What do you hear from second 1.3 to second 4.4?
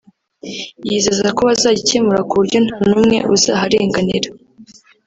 ko bazagikemura ku buryo nta n’umwe uzaharenganira